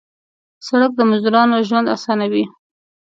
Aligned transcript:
سړک 0.67 0.91
د 0.95 0.99
مزدورانو 1.09 1.65
ژوند 1.67 1.87
اسانوي. 1.95 2.43